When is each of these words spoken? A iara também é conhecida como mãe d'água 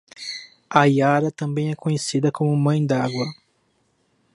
A 0.67 0.87
iara 0.87 1.29
também 1.29 1.69
é 1.69 1.75
conhecida 1.75 2.31
como 2.31 2.57
mãe 2.57 2.83
d'água 2.83 3.27